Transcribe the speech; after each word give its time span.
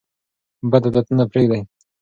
بد 0.71 0.83
عادتونه 0.87 1.23
پریږدئ. 1.31 1.61